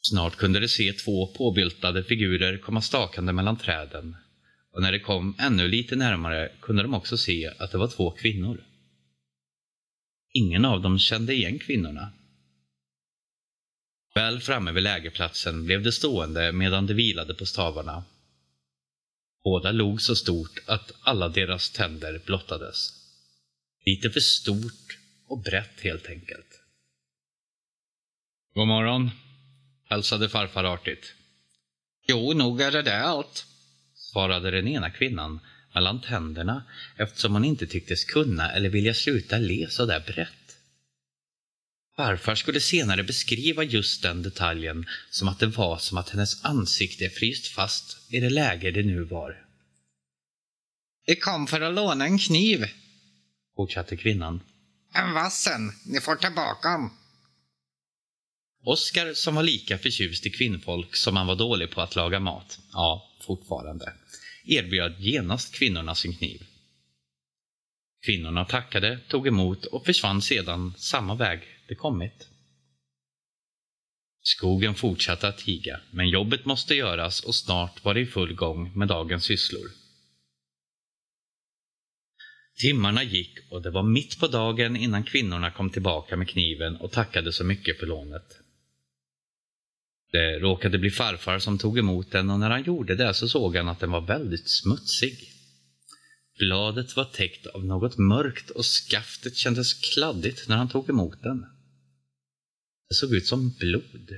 Snart 0.00 0.36
kunde 0.36 0.60
de 0.60 0.68
se 0.68 0.92
två 0.92 1.26
påbyltade 1.26 2.04
figurer 2.04 2.58
komma 2.58 2.82
stakande 2.82 3.32
mellan 3.32 3.56
träden 3.56 4.16
och 4.72 4.82
när 4.82 4.92
de 4.92 4.98
kom 4.98 5.36
ännu 5.38 5.68
lite 5.68 5.96
närmare 5.96 6.52
kunde 6.60 6.82
de 6.82 6.94
också 6.94 7.16
se 7.16 7.52
att 7.58 7.72
det 7.72 7.78
var 7.78 7.88
två 7.88 8.10
kvinnor. 8.10 8.64
Ingen 10.32 10.64
av 10.64 10.82
dem 10.82 10.98
kände 10.98 11.34
igen 11.34 11.58
kvinnorna. 11.58 12.12
Väl 14.14 14.40
framme 14.40 14.72
vid 14.72 14.82
lägerplatsen 14.82 15.64
blev 15.64 15.82
de 15.82 15.92
stående 15.92 16.52
medan 16.52 16.86
de 16.86 16.94
vilade 16.94 17.34
på 17.34 17.46
stavarna. 17.46 18.04
Båda 19.44 19.72
log 19.72 20.02
så 20.02 20.16
stort 20.16 20.58
att 20.66 20.92
alla 21.00 21.28
deras 21.28 21.70
tänder 21.70 22.22
blottades. 22.26 22.78
Lite 23.86 24.10
för 24.10 24.20
stort 24.20 24.98
och 25.26 25.42
brett 25.42 25.80
helt 25.80 26.06
enkelt. 26.06 26.60
God 28.54 28.68
morgon, 28.68 29.10
hälsade 29.88 30.28
farfar 30.28 30.64
artigt. 30.64 31.14
Jo, 32.08 32.32
nog 32.32 32.60
är 32.60 32.70
det 32.70 32.82
det 32.82 33.02
allt, 33.02 33.46
svarade 33.94 34.50
den 34.50 34.68
ena 34.68 34.90
kvinnan 34.90 35.40
mellan 35.74 36.00
tänderna 36.00 36.64
eftersom 36.96 37.32
hon 37.32 37.44
inte 37.44 37.66
tycktes 37.66 38.04
kunna 38.04 38.52
eller 38.52 38.68
vilja 38.68 38.94
sluta 38.94 39.38
le 39.38 39.66
så 39.70 39.86
där 39.86 40.00
brett. 40.00 40.41
Farfar 41.96 42.34
skulle 42.34 42.60
senare 42.60 43.02
beskriva 43.02 43.64
just 43.64 44.02
den 44.02 44.22
detaljen 44.22 44.86
som 45.10 45.28
att 45.28 45.38
det 45.38 45.46
var 45.46 45.78
som 45.78 45.98
att 45.98 46.10
hennes 46.10 46.44
ansikte 46.44 47.08
fryst 47.08 47.46
fast 47.46 48.12
i 48.12 48.20
det 48.20 48.30
läge 48.30 48.70
det 48.70 48.82
nu 48.82 49.04
var. 49.04 49.46
Vi 51.06 51.16
kom 51.16 51.46
för 51.46 51.60
att 51.60 51.74
låna 51.74 52.04
en 52.04 52.18
kniv, 52.18 52.66
fortsatte 53.56 53.96
kvinnan. 53.96 54.40
En 54.94 55.12
vassen, 55.12 55.72
ni 55.86 56.00
får 56.00 56.16
tillbaka 56.16 56.68
den. 56.68 56.90
Oskar, 58.64 59.14
som 59.14 59.34
var 59.34 59.42
lika 59.42 59.78
förtjust 59.78 60.26
i 60.26 60.30
kvinnfolk 60.30 60.96
som 60.96 61.16
han 61.16 61.26
var 61.26 61.36
dålig 61.36 61.70
på 61.70 61.80
att 61.80 61.96
laga 61.96 62.20
mat, 62.20 62.58
ja, 62.72 63.10
fortfarande, 63.26 63.92
erbjöd 64.44 65.00
genast 65.00 65.54
kvinnorna 65.54 65.94
sin 65.94 66.16
kniv. 66.16 66.46
Kvinnorna 68.04 68.44
tackade, 68.44 68.98
tog 69.08 69.26
emot 69.26 69.64
och 69.64 69.86
försvann 69.86 70.22
sedan 70.22 70.74
samma 70.76 71.14
väg 71.14 71.51
inte 71.72 71.80
kommit. 71.80 72.28
Skogen 74.22 74.74
fortsatte 74.74 75.28
att 75.28 75.38
tiga, 75.38 75.80
men 75.90 76.08
jobbet 76.08 76.44
måste 76.44 76.74
göras 76.74 77.20
och 77.20 77.34
snart 77.34 77.84
var 77.84 77.94
det 77.94 78.00
i 78.00 78.06
full 78.06 78.34
gång 78.34 78.78
med 78.78 78.88
dagens 78.88 79.24
sysslor. 79.24 79.70
Timmarna 82.60 83.02
gick 83.02 83.38
och 83.50 83.62
det 83.62 83.70
var 83.70 83.82
mitt 83.82 84.18
på 84.20 84.26
dagen 84.26 84.76
innan 84.76 85.04
kvinnorna 85.04 85.50
kom 85.50 85.70
tillbaka 85.70 86.16
med 86.16 86.28
kniven 86.28 86.76
och 86.76 86.92
tackade 86.92 87.32
så 87.32 87.44
mycket 87.44 87.78
för 87.78 87.86
lånet. 87.86 88.38
Det 90.12 90.38
råkade 90.38 90.78
bli 90.78 90.90
farfar 90.90 91.38
som 91.38 91.58
tog 91.58 91.78
emot 91.78 92.10
den 92.10 92.30
och 92.30 92.40
när 92.40 92.50
han 92.50 92.64
gjorde 92.64 92.94
det 92.94 93.14
så 93.14 93.28
såg 93.28 93.56
han 93.56 93.68
att 93.68 93.80
den 93.80 93.90
var 93.90 94.00
väldigt 94.00 94.48
smutsig. 94.48 95.18
Bladet 96.38 96.96
var 96.96 97.04
täckt 97.04 97.46
av 97.46 97.64
något 97.64 97.98
mörkt 97.98 98.50
och 98.50 98.64
skaftet 98.64 99.36
kändes 99.36 99.74
kladdigt 99.74 100.48
när 100.48 100.56
han 100.56 100.68
tog 100.68 100.90
emot 100.90 101.22
den. 101.22 101.46
Det 102.92 102.96
såg 102.96 103.14
ut 103.14 103.26
som 103.26 103.50
blod. 103.50 104.10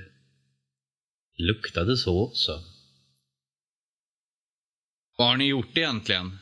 Luktade 1.37 1.97
så 1.97 2.23
också. 2.23 2.63
Vad 5.17 5.27
har 5.27 5.37
ni 5.37 5.47
gjort 5.47 5.77
egentligen? 5.77 6.37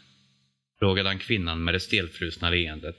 frågade 0.80 1.10
han 1.10 1.20
kvinnan 1.20 1.63
med 1.63 1.74
det 1.74 1.80
stelfrusna 1.80 2.50
leendet. 2.50 2.96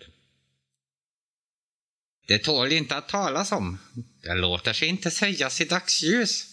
Det 2.27 2.39
tål 2.39 2.73
inte 2.73 2.97
att 2.97 3.09
talas 3.09 3.53
om. 3.53 3.79
Det 4.23 4.35
låter 4.35 4.73
sig 4.73 4.89
inte 4.89 5.11
sägas 5.11 5.61
i 5.61 5.65
dagsljus, 5.65 6.47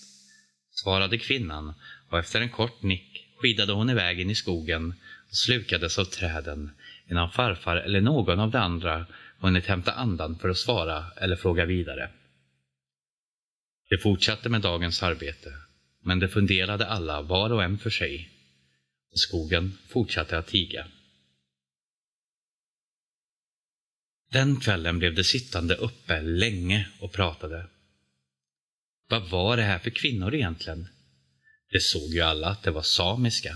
svarade 0.71 1.17
kvinnan 1.17 1.73
och 2.09 2.19
efter 2.19 2.41
en 2.41 2.49
kort 2.49 2.83
nick 2.83 3.27
skidade 3.37 3.73
hon 3.73 3.89
iväg 3.89 4.19
in 4.19 4.29
i 4.29 4.35
skogen 4.35 4.93
och 5.29 5.35
slukades 5.35 5.99
av 5.99 6.05
träden 6.05 6.71
innan 7.09 7.31
farfar 7.31 7.75
eller 7.75 8.01
någon 8.01 8.39
av 8.39 8.51
de 8.51 8.57
andra 8.57 9.05
hunnit 9.39 9.65
hämta 9.65 9.91
andan 9.91 10.39
för 10.39 10.49
att 10.49 10.57
svara 10.57 11.05
eller 11.17 11.35
fråga 11.35 11.65
vidare. 11.65 12.11
De 13.91 13.97
fortsatte 13.97 14.49
med 14.49 14.61
dagens 14.61 15.03
arbete, 15.03 15.53
men 16.03 16.19
de 16.19 16.27
funderade 16.27 16.87
alla 16.87 17.21
var 17.21 17.49
och 17.49 17.63
en 17.63 17.77
för 17.77 17.89
sig. 17.89 18.29
Och 19.11 19.19
skogen 19.19 19.77
fortsatte 19.87 20.37
att 20.37 20.47
tiga. 20.47 20.87
Den 24.31 24.59
kvällen 24.59 24.99
blev 24.99 25.15
de 25.15 25.23
sittande 25.23 25.75
uppe 25.75 26.21
länge 26.21 26.89
och 26.99 27.11
pratade. 27.11 27.67
Vad 29.09 29.29
var 29.29 29.57
det 29.57 29.63
här 29.63 29.79
för 29.79 29.89
kvinnor 29.89 30.33
egentligen? 30.33 30.87
De 31.71 31.79
såg 31.79 32.09
ju 32.09 32.21
alla 32.21 32.47
att 32.47 32.63
det 32.63 32.71
var 32.71 32.81
samiska, 32.81 33.55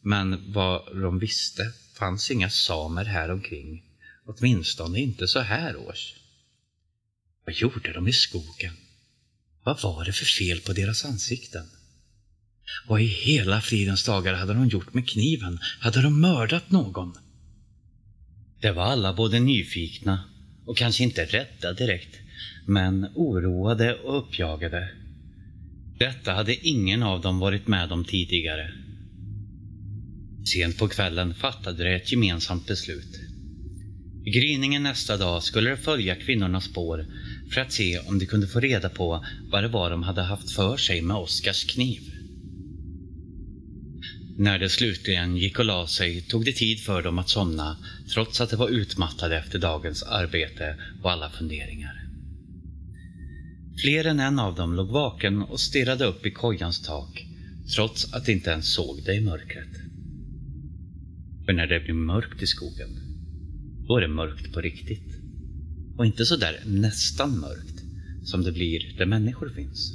men 0.00 0.52
vad 0.52 0.96
de 1.02 1.18
visste 1.18 1.62
fanns 1.98 2.30
inga 2.30 2.50
samer 2.50 3.04
här 3.04 3.30
omkring, 3.30 3.84
åtminstone 4.26 5.00
inte 5.00 5.28
så 5.28 5.40
här 5.40 5.76
års. 5.76 6.14
Vad 7.44 7.54
gjorde 7.54 7.92
de 7.92 8.08
i 8.08 8.12
skogen? 8.12 8.76
Vad 9.64 9.82
var 9.82 10.04
det 10.04 10.12
för 10.12 10.24
fel 10.24 10.60
på 10.60 10.72
deras 10.72 11.04
ansikten? 11.04 11.66
Vad 12.88 13.00
i 13.00 13.06
hela 13.06 13.60
fridens 13.60 14.04
dagar 14.04 14.34
hade 14.34 14.54
de 14.54 14.68
gjort 14.68 14.94
med 14.94 15.08
kniven? 15.08 15.58
Hade 15.80 16.02
de 16.02 16.20
mördat 16.20 16.70
någon? 16.70 17.12
Det 18.60 18.72
var 18.72 18.82
alla 18.82 19.14
både 19.14 19.40
nyfikna 19.40 20.24
och 20.66 20.76
kanske 20.76 21.04
inte 21.04 21.24
rädda 21.24 21.72
direkt, 21.72 22.16
men 22.66 23.06
oroade 23.14 23.94
och 23.94 24.18
uppjagade. 24.18 24.88
Detta 25.98 26.32
hade 26.32 26.66
ingen 26.66 27.02
av 27.02 27.20
dem 27.20 27.38
varit 27.38 27.66
med 27.66 27.92
om 27.92 28.04
tidigare. 28.04 28.72
Sent 30.54 30.78
på 30.78 30.88
kvällen 30.88 31.34
fattade 31.34 31.84
de 31.84 31.94
ett 31.94 32.12
gemensamt 32.12 32.66
beslut. 32.66 33.20
I 34.26 34.30
gryningen 34.30 34.82
nästa 34.82 35.16
dag 35.16 35.42
skulle 35.42 35.70
de 35.70 35.76
följa 35.76 36.14
kvinnornas 36.14 36.64
spår 36.64 37.06
för 37.50 37.60
att 37.60 37.72
se 37.72 37.98
om 37.98 38.18
de 38.18 38.26
kunde 38.26 38.46
få 38.46 38.60
reda 38.60 38.88
på 38.88 39.24
vad 39.50 39.64
det 39.64 39.68
var 39.68 39.90
de 39.90 40.02
hade 40.02 40.22
haft 40.22 40.50
för 40.50 40.76
sig 40.76 41.02
med 41.02 41.16
Oskars 41.16 41.64
kniv. 41.64 42.00
När 44.36 44.58
de 44.58 44.68
slutligen 44.68 45.36
gick 45.36 45.58
och 45.58 45.64
la 45.64 45.86
sig 45.86 46.20
tog 46.20 46.44
det 46.44 46.52
tid 46.52 46.80
för 46.80 47.02
dem 47.02 47.18
att 47.18 47.28
somna 47.28 47.76
trots 48.14 48.40
att 48.40 48.50
de 48.50 48.56
var 48.56 48.68
utmattade 48.68 49.38
efter 49.38 49.58
dagens 49.58 50.02
arbete 50.02 50.76
och 51.02 51.12
alla 51.12 51.30
funderingar. 51.30 52.04
Fler 53.82 54.04
än 54.04 54.20
en 54.20 54.38
av 54.38 54.54
dem 54.54 54.74
låg 54.74 54.88
vaken 54.88 55.42
och 55.42 55.60
stirrade 55.60 56.04
upp 56.04 56.26
i 56.26 56.30
kojans 56.30 56.82
tak 56.82 57.26
trots 57.74 58.14
att 58.14 58.26
de 58.26 58.32
inte 58.32 58.50
ens 58.50 58.74
såg 58.74 59.02
det 59.04 59.14
i 59.14 59.20
mörkret. 59.20 59.70
För 61.46 61.52
när 61.52 61.66
det 61.66 61.80
blir 61.80 61.94
mörkt 61.94 62.42
i 62.42 62.46
skogen, 62.46 62.88
då 63.86 63.96
är 63.96 64.00
det 64.00 64.08
mörkt 64.08 64.52
på 64.52 64.60
riktigt. 64.60 65.23
Och 65.96 66.06
inte 66.06 66.24
så 66.24 66.36
där 66.36 66.62
nästan 66.66 67.38
mörkt 67.38 67.82
som 68.24 68.42
det 68.42 68.52
blir 68.52 68.96
där 68.98 69.06
människor 69.06 69.48
finns. 69.48 69.92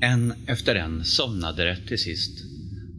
En 0.00 0.34
efter 0.46 0.74
en 0.74 1.04
somnade 1.04 1.64
det 1.64 1.76
till 1.88 1.98
sist 1.98 2.44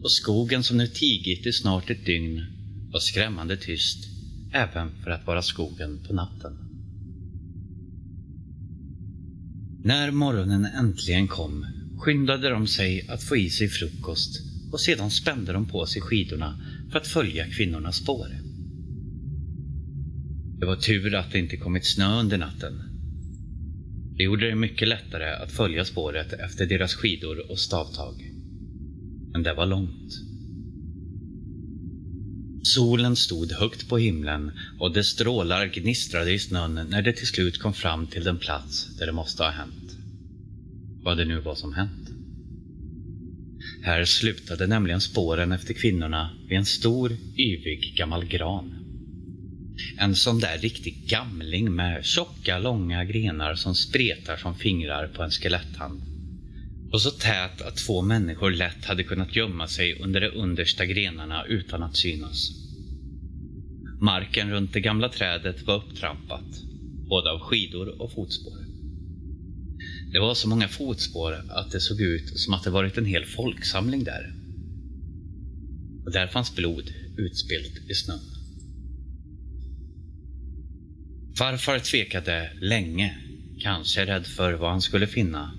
och 0.01 0.11
skogen 0.11 0.63
som 0.63 0.77
nu 0.77 0.87
tigit 0.87 1.45
i 1.45 1.53
snart 1.53 1.89
ett 1.89 2.05
dygn 2.05 2.45
var 2.91 2.99
skrämmande 2.99 3.57
tyst 3.57 4.07
även 4.53 4.89
för 5.03 5.11
att 5.11 5.27
vara 5.27 5.41
skogen 5.41 5.99
på 6.07 6.13
natten. 6.13 6.57
När 9.83 10.11
morgonen 10.11 10.65
äntligen 10.65 11.27
kom 11.27 11.65
skyndade 11.97 12.49
de 12.49 12.67
sig 12.67 13.07
att 13.09 13.23
få 13.23 13.37
i 13.37 13.49
sig 13.49 13.67
frukost 13.67 14.41
och 14.71 14.79
sedan 14.79 15.11
spände 15.11 15.53
de 15.53 15.67
på 15.67 15.85
sig 15.85 16.01
skidorna 16.01 16.61
för 16.91 16.99
att 16.99 17.07
följa 17.07 17.51
kvinnornas 17.51 17.97
spår. 17.97 18.46
Det 20.59 20.65
var 20.65 20.75
tur 20.75 21.15
att 21.15 21.31
det 21.31 21.39
inte 21.39 21.57
kommit 21.57 21.85
snö 21.85 22.19
under 22.19 22.37
natten. 22.37 22.81
Det 24.17 24.23
gjorde 24.23 24.49
det 24.49 24.55
mycket 24.55 24.87
lättare 24.87 25.33
att 25.33 25.51
följa 25.51 25.85
spåret 25.85 26.33
efter 26.33 26.65
deras 26.65 26.93
skidor 26.93 27.51
och 27.51 27.59
stavtag. 27.59 28.31
Men 29.31 29.43
det 29.43 29.53
var 29.53 29.65
långt. 29.65 30.13
Solen 32.63 33.15
stod 33.15 33.51
högt 33.51 33.89
på 33.89 33.97
himlen 33.97 34.51
och 34.79 34.93
dess 34.93 35.07
strålar 35.07 35.65
gnistrade 35.65 36.31
i 36.31 36.39
snön 36.39 36.87
när 36.89 37.01
det 37.01 37.13
till 37.13 37.27
slut 37.27 37.57
kom 37.57 37.73
fram 37.73 38.07
till 38.07 38.23
den 38.23 38.37
plats 38.37 38.97
där 38.97 39.05
det 39.05 39.11
måste 39.11 39.43
ha 39.43 39.49
hänt. 39.49 39.97
Vad 41.03 41.17
det 41.17 41.25
nu 41.25 41.39
var 41.39 41.55
som 41.55 41.73
hänt. 41.73 42.09
Här 43.83 44.05
slutade 44.05 44.67
nämligen 44.67 45.01
spåren 45.01 45.51
efter 45.51 45.73
kvinnorna 45.73 46.29
vid 46.49 46.57
en 46.57 46.65
stor, 46.65 47.11
yvig 47.37 47.93
gammal 47.97 48.25
gran. 48.25 48.86
En 49.97 50.15
sån 50.15 50.39
där 50.39 50.57
riktig 50.57 51.07
gamling 51.07 51.75
med 51.75 52.05
tjocka, 52.05 52.59
långa 52.59 53.05
grenar 53.05 53.55
som 53.55 53.75
spretar 53.75 54.37
som 54.37 54.55
fingrar 54.55 55.07
på 55.07 55.23
en 55.23 55.31
skeletthand. 55.31 56.01
Och 56.91 57.01
så 57.01 57.11
tät 57.11 57.61
att 57.61 57.77
två 57.77 58.01
människor 58.01 58.51
lätt 58.51 58.85
hade 58.85 59.03
kunnat 59.03 59.35
gömma 59.35 59.67
sig 59.67 59.99
under 59.99 60.21
de 60.21 60.27
understa 60.27 60.85
grenarna 60.85 61.45
utan 61.45 61.83
att 61.83 61.95
synas. 61.95 62.51
Marken 64.01 64.49
runt 64.49 64.73
det 64.73 64.81
gamla 64.81 65.09
trädet 65.09 65.67
var 65.67 65.75
upptrampat, 65.75 66.63
både 67.09 67.31
av 67.31 67.39
skidor 67.39 68.01
och 68.01 68.13
fotspår. 68.13 68.67
Det 70.11 70.19
var 70.19 70.33
så 70.33 70.49
många 70.49 70.67
fotspår 70.67 71.33
att 71.49 71.71
det 71.71 71.79
såg 71.79 72.01
ut 72.01 72.39
som 72.39 72.53
att 72.53 72.63
det 72.63 72.69
varit 72.69 72.97
en 72.97 73.05
hel 73.05 73.25
folksamling 73.25 74.03
där. 74.03 74.33
Och 76.05 76.11
där 76.11 76.27
fanns 76.27 76.55
blod 76.55 76.93
utspillt 77.17 77.89
i 77.89 77.93
snön. 77.93 78.36
Farfar 81.37 81.79
tvekade 81.79 82.51
länge, 82.61 83.17
kanske 83.59 84.05
rädd 84.05 84.25
för 84.25 84.53
vad 84.53 84.71
han 84.71 84.81
skulle 84.81 85.07
finna. 85.07 85.51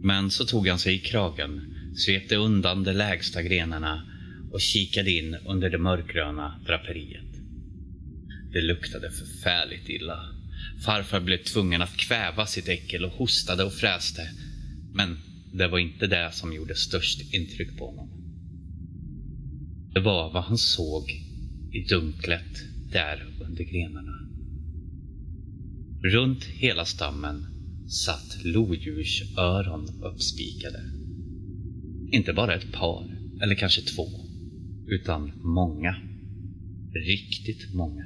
Men 0.00 0.30
så 0.30 0.44
tog 0.44 0.68
han 0.68 0.78
sig 0.78 0.94
i 0.94 0.98
kragen, 0.98 1.74
svepte 1.96 2.36
undan 2.36 2.84
de 2.84 2.92
lägsta 2.92 3.42
grenarna 3.42 4.02
och 4.52 4.60
kikade 4.60 5.10
in 5.10 5.36
under 5.46 5.70
det 5.70 5.78
mörkgröna 5.78 6.60
draperiet. 6.66 7.26
Det 8.52 8.60
luktade 8.60 9.10
förfärligt 9.10 9.88
illa. 9.88 10.18
Farfar 10.84 11.20
blev 11.20 11.38
tvungen 11.38 11.82
att 11.82 11.96
kväva 11.96 12.46
sitt 12.46 12.68
äckel 12.68 13.04
och 13.04 13.12
hostade 13.12 13.64
och 13.64 13.72
fräste. 13.72 14.30
Men 14.94 15.18
det 15.52 15.68
var 15.68 15.78
inte 15.78 16.06
det 16.06 16.30
som 16.32 16.52
gjorde 16.52 16.74
störst 16.74 17.34
intryck 17.34 17.78
på 17.78 17.86
honom. 17.86 18.08
Det 19.94 20.00
var 20.00 20.32
vad 20.32 20.44
han 20.44 20.58
såg 20.58 21.10
i 21.72 21.80
dunklet 21.88 22.62
där 22.92 23.26
under 23.40 23.64
grenarna. 23.64 24.26
Runt 26.12 26.44
hela 26.44 26.84
stammen 26.84 27.46
satt 27.88 28.44
lodjursöron 28.44 30.02
uppspikade. 30.02 30.80
Inte 32.12 32.32
bara 32.32 32.54
ett 32.54 32.72
par, 32.72 33.18
eller 33.42 33.54
kanske 33.54 33.82
två, 33.82 34.08
utan 34.86 35.32
många. 35.42 35.96
Riktigt 37.06 37.74
många. 37.74 38.04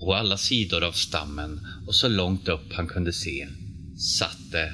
På 0.00 0.14
alla 0.14 0.36
sidor 0.36 0.84
av 0.84 0.92
stammen 0.92 1.60
och 1.86 1.94
så 1.94 2.08
långt 2.08 2.48
upp 2.48 2.72
han 2.72 2.86
kunde 2.86 3.12
se 3.12 3.48
satte 4.18 4.72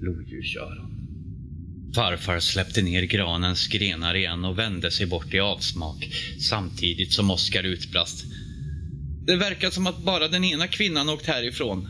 lodjursöron. 0.00 0.96
Farfar 1.94 2.40
släppte 2.40 2.82
ner 2.82 3.02
granens 3.02 3.68
grenar 3.68 4.14
igen 4.14 4.44
och 4.44 4.58
vände 4.58 4.90
sig 4.90 5.06
bort 5.06 5.34
i 5.34 5.40
avsmak 5.40 6.08
samtidigt 6.40 7.12
som 7.12 7.30
Oskar 7.30 7.62
utbrast. 7.62 8.24
Det 9.26 9.36
verkar 9.36 9.70
som 9.70 9.86
att 9.86 10.02
bara 10.02 10.28
den 10.28 10.44
ena 10.44 10.66
kvinnan 10.66 11.08
åkt 11.08 11.26
härifrån. 11.26 11.88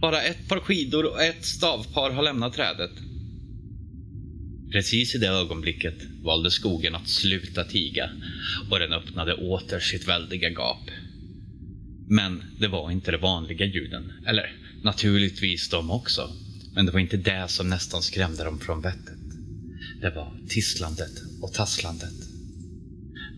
Bara 0.00 0.22
ett 0.22 0.48
par 0.48 0.60
skidor 0.60 1.04
och 1.04 1.22
ett 1.22 1.44
stavpar 1.44 2.10
har 2.10 2.22
lämnat 2.22 2.54
trädet. 2.54 2.90
Precis 4.72 5.14
i 5.14 5.18
det 5.18 5.28
ögonblicket 5.28 5.94
valde 6.22 6.50
skogen 6.50 6.94
att 6.94 7.08
sluta 7.08 7.64
tiga 7.64 8.10
och 8.70 8.78
den 8.78 8.92
öppnade 8.92 9.34
åter 9.34 9.80
sitt 9.80 10.08
väldiga 10.08 10.48
gap. 10.48 10.90
Men 12.08 12.42
det 12.60 12.68
var 12.68 12.90
inte 12.90 13.10
de 13.10 13.18
vanliga 13.18 13.66
ljuden. 13.66 14.12
Eller 14.26 14.52
naturligtvis 14.82 15.68
de 15.68 15.90
också. 15.90 16.32
Men 16.74 16.86
det 16.86 16.92
var 16.92 17.00
inte 17.00 17.16
det 17.16 17.44
som 17.48 17.68
nästan 17.68 18.02
skrämde 18.02 18.44
dem 18.44 18.60
från 18.60 18.80
vettet. 18.80 19.18
Det 20.00 20.10
var 20.10 20.32
tisslandet 20.48 21.22
och 21.42 21.52
tasslandet. 21.52 22.14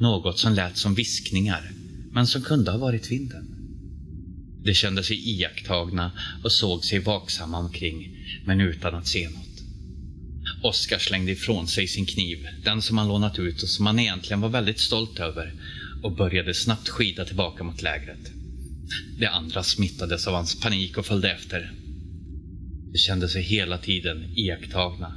Något 0.01 0.39
som 0.39 0.55
lät 0.55 0.77
som 0.77 0.95
viskningar, 0.95 1.71
men 2.17 2.27
som 2.27 2.43
kunde 2.43 2.71
ha 2.71 2.79
varit 2.79 3.11
vinden. 3.11 3.47
De 4.65 4.75
kände 4.75 5.03
sig 5.03 5.31
iakttagna 5.31 6.13
och 6.45 6.53
såg 6.53 6.85
sig 6.85 6.99
vaksamma 6.99 7.59
omkring, 7.59 8.27
men 8.45 8.61
utan 8.61 8.95
att 8.95 9.07
se 9.07 9.29
något. 9.29 9.63
Oskar 10.63 10.99
slängde 10.99 11.33
ifrån 11.33 11.69
sig 11.69 11.87
sin 11.87 12.07
kniv, 12.07 12.47
den 12.65 12.83
som 12.83 12.99
han 12.99 13.09
lånat 13.09 13.39
ut 13.39 13.63
och 13.63 13.69
som 13.69 13.87
han 13.87 13.99
egentligen 13.99 14.41
var 14.41 14.49
väldigt 14.49 14.79
stolt 14.79 15.21
över, 15.21 15.55
och 16.03 16.17
började 16.17 16.55
snabbt 16.55 16.89
skida 16.89 17.25
tillbaka 17.25 17.65
mot 17.65 17.83
lägret. 17.83 18.33
De 19.19 19.27
andra 19.27 19.63
smittades 19.63 20.27
av 20.27 20.35
hans 20.35 20.61
panik 20.61 20.99
och 20.99 21.07
följde 21.07 21.31
efter. 21.31 21.73
De 22.93 22.99
kände 22.99 23.29
sig 23.29 23.43
hela 23.43 23.79
tiden 23.79 24.33
iakttagna. 24.37 25.17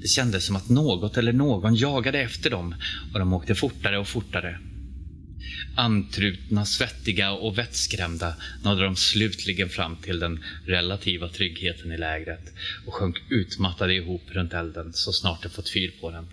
Det 0.00 0.08
kändes 0.08 0.44
som 0.44 0.56
att 0.56 0.68
något 0.68 1.16
eller 1.16 1.32
någon 1.32 1.74
jagade 1.74 2.20
efter 2.20 2.50
dem 2.50 2.74
och 3.12 3.18
de 3.18 3.32
åkte 3.32 3.54
fortare 3.54 3.98
och 3.98 4.08
fortare. 4.08 4.58
Antrutna, 5.76 6.64
svettiga 6.64 7.32
och 7.32 7.58
vettskrämda 7.58 8.36
nådde 8.62 8.84
de 8.84 8.96
slutligen 8.96 9.68
fram 9.68 9.96
till 9.96 10.18
den 10.18 10.44
relativa 10.66 11.28
tryggheten 11.28 11.92
i 11.92 11.98
lägret 11.98 12.52
och 12.86 12.94
sjönk 12.94 13.16
utmattade 13.30 13.94
ihop 13.94 14.22
runt 14.26 14.52
elden 14.52 14.92
så 14.92 15.12
snart 15.12 15.42
de 15.42 15.48
fått 15.48 15.70
fyr 15.70 15.92
på 16.00 16.10
den. 16.10 16.26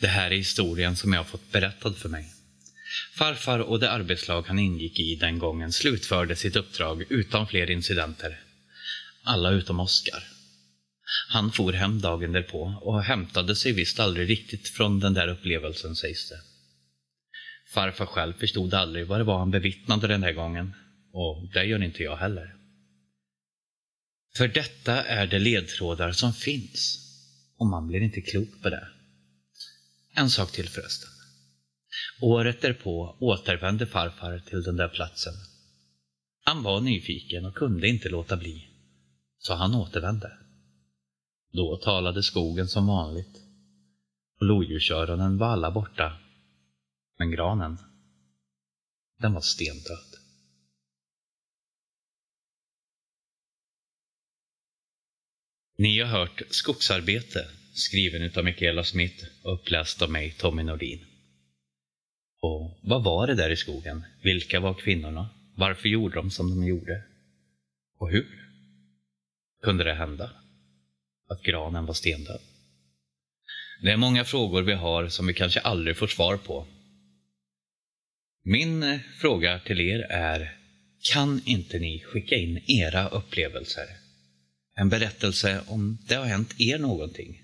Det 0.00 0.08
här 0.08 0.30
är 0.30 0.36
historien 0.36 0.96
som 0.96 1.12
jag 1.12 1.20
har 1.20 1.24
fått 1.24 1.52
berättad 1.52 1.92
för 1.92 2.08
mig. 2.08 2.32
Farfar 3.14 3.58
och 3.58 3.80
det 3.80 3.90
arbetslag 3.90 4.44
han 4.46 4.58
ingick 4.58 5.00
i 5.00 5.14
den 5.14 5.38
gången 5.38 5.72
slutförde 5.72 6.36
sitt 6.36 6.56
uppdrag 6.56 7.04
utan 7.08 7.46
fler 7.46 7.70
incidenter. 7.70 8.40
Alla 9.22 9.50
utom 9.50 9.80
Oskar. 9.80 10.39
Han 11.28 11.52
for 11.52 11.72
hem 11.72 12.00
dagen 12.00 12.32
därpå 12.32 12.78
och 12.80 13.02
hämtade 13.02 13.56
sig 13.56 13.72
visst 13.72 14.00
aldrig 14.00 14.30
riktigt 14.30 14.68
från 14.68 15.00
den 15.00 15.14
där 15.14 15.28
upplevelsen 15.28 15.96
sägs 15.96 16.28
det. 16.28 16.40
Farfar 17.74 18.06
själv 18.06 18.32
förstod 18.32 18.74
aldrig 18.74 19.06
vad 19.06 19.20
det 19.20 19.24
var 19.24 19.38
han 19.38 19.50
bevittnade 19.50 20.06
den 20.06 20.20
där 20.20 20.32
gången. 20.32 20.74
Och 21.12 21.48
det 21.54 21.64
gör 21.64 21.82
inte 21.82 22.02
jag 22.02 22.16
heller. 22.16 22.54
För 24.36 24.48
detta 24.48 25.04
är 25.04 25.26
de 25.26 25.38
ledtrådar 25.38 26.12
som 26.12 26.32
finns. 26.32 27.06
Och 27.56 27.66
man 27.66 27.86
blir 27.86 28.00
inte 28.00 28.20
klok 28.20 28.62
på 28.62 28.70
det. 28.70 28.88
En 30.14 30.30
sak 30.30 30.52
till 30.52 30.68
förresten. 30.68 31.10
Året 32.20 32.60
därpå 32.60 33.16
återvände 33.20 33.86
farfar 33.86 34.38
till 34.38 34.62
den 34.62 34.76
där 34.76 34.88
platsen. 34.88 35.34
Han 36.44 36.62
var 36.62 36.80
nyfiken 36.80 37.46
och 37.46 37.54
kunde 37.54 37.88
inte 37.88 38.08
låta 38.08 38.36
bli. 38.36 38.68
Så 39.38 39.54
han 39.54 39.74
återvände. 39.74 40.39
Då 41.52 41.76
talade 41.76 42.22
skogen 42.22 42.68
som 42.68 42.86
vanligt. 42.86 43.36
Och 44.40 44.46
lodjursöronen 44.46 45.38
var 45.38 45.46
alla 45.46 45.70
borta. 45.70 46.18
Men 47.18 47.30
granen, 47.30 47.78
den 49.18 49.32
var 49.32 49.40
stendöd. 49.40 50.20
Ni 55.78 56.00
har 56.00 56.06
hört 56.06 56.42
Skogsarbete, 56.50 57.46
skriven 57.74 58.30
av 58.36 58.44
Michaela 58.44 58.84
Smith 58.84 59.24
och 59.42 59.54
uppläst 59.54 60.02
av 60.02 60.10
mig, 60.10 60.30
Tommy 60.32 60.62
Nordin. 60.62 61.04
Och 62.40 62.78
vad 62.82 63.04
var 63.04 63.26
det 63.26 63.34
där 63.34 63.50
i 63.50 63.56
skogen? 63.56 64.04
Vilka 64.22 64.60
var 64.60 64.74
kvinnorna? 64.74 65.28
Varför 65.56 65.88
gjorde 65.88 66.14
de 66.14 66.30
som 66.30 66.50
de 66.50 66.66
gjorde? 66.66 67.04
Och 67.98 68.10
hur? 68.10 68.48
Kunde 69.62 69.84
det 69.84 69.94
hända? 69.94 70.30
Att 71.30 71.42
granen 71.42 71.86
var 71.86 71.94
stendöd? 71.94 72.40
Det 73.82 73.90
är 73.90 73.96
många 73.96 74.24
frågor 74.24 74.62
vi 74.62 74.72
har 74.72 75.08
som 75.08 75.26
vi 75.26 75.34
kanske 75.34 75.60
aldrig 75.60 75.96
får 75.96 76.06
svar 76.06 76.36
på. 76.36 76.66
Min 78.44 78.82
eh, 78.82 79.00
fråga 79.20 79.58
till 79.58 79.80
er 79.80 80.06
är, 80.10 80.56
kan 81.12 81.42
inte 81.44 81.78
ni 81.78 82.00
skicka 82.00 82.34
in 82.34 82.64
era 82.66 83.08
upplevelser? 83.08 83.86
En 84.76 84.88
berättelse 84.88 85.60
om 85.66 85.98
det 86.08 86.14
har 86.14 86.24
hänt 86.24 86.60
er 86.60 86.78
någonting. 86.78 87.42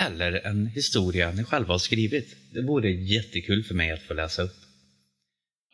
Eller 0.00 0.32
en 0.32 0.66
historia 0.66 1.32
ni 1.32 1.44
själva 1.44 1.74
har 1.74 1.78
skrivit. 1.78 2.36
Det 2.52 2.62
vore 2.62 2.90
jättekul 2.90 3.64
för 3.64 3.74
mig 3.74 3.92
att 3.92 4.02
få 4.02 4.14
läsa 4.14 4.42
upp. 4.42 4.56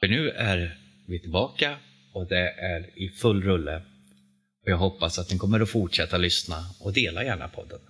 För 0.00 0.08
nu 0.08 0.30
är 0.30 0.78
vi 1.08 1.20
tillbaka 1.20 1.76
och 2.12 2.28
det 2.28 2.48
är 2.48 2.98
i 2.98 3.08
full 3.08 3.42
rulle. 3.42 3.82
Och 4.64 4.70
jag 4.70 4.76
hoppas 4.76 5.18
att 5.18 5.30
ni 5.30 5.38
kommer 5.38 5.60
att 5.60 5.70
fortsätta 5.70 6.16
lyssna 6.16 6.66
och 6.80 6.92
dela 6.92 7.24
gärna 7.24 7.48
podden. 7.48 7.80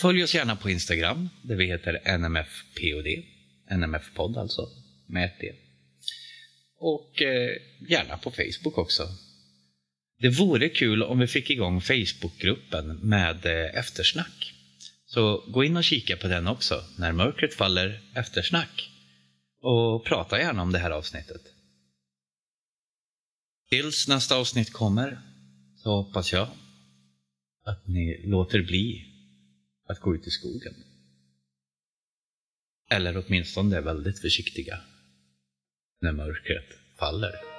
Följ 0.00 0.22
oss 0.22 0.34
gärna 0.34 0.56
på 0.56 0.70
Instagram 0.70 1.28
där 1.42 1.56
vi 1.56 1.66
heter 1.66 2.18
NMFPOD. 2.18 3.24
NMF-podd 3.70 4.36
alltså, 4.36 4.68
med 5.06 5.24
ett 5.24 5.40
D. 5.40 5.52
Och 6.78 7.22
eh, 7.22 7.50
gärna 7.88 8.16
på 8.16 8.30
Facebook 8.30 8.78
också. 8.78 9.08
Det 10.20 10.28
vore 10.28 10.68
kul 10.68 11.02
om 11.02 11.18
vi 11.18 11.26
fick 11.26 11.50
igång 11.50 11.80
Facebookgruppen 11.80 12.96
med 12.96 13.46
eh, 13.46 13.78
eftersnack. 13.78 14.54
Så 15.06 15.44
gå 15.48 15.64
in 15.64 15.76
och 15.76 15.84
kika 15.84 16.16
på 16.16 16.28
den 16.28 16.46
också, 16.46 16.84
när 16.98 17.12
mörkret 17.12 17.54
faller 17.54 18.00
eftersnack. 18.14 18.90
Och 19.62 20.04
prata 20.04 20.38
gärna 20.38 20.62
om 20.62 20.72
det 20.72 20.78
här 20.78 20.90
avsnittet. 20.90 21.42
Tills 23.68 24.08
nästa 24.08 24.36
avsnitt 24.36 24.72
kommer 24.72 25.18
så 25.76 26.02
hoppas 26.02 26.32
jag 26.32 26.48
att 27.64 27.88
ni 27.88 28.26
låter 28.26 28.62
bli 28.62 29.04
att 29.88 30.00
gå 30.00 30.14
ut 30.14 30.26
i 30.26 30.30
skogen. 30.30 30.74
Eller 32.90 33.24
åtminstone 33.26 33.76
är 33.76 33.80
väldigt 33.80 34.20
försiktiga 34.20 34.80
när 36.00 36.12
mörkret 36.12 36.98
faller. 36.98 37.57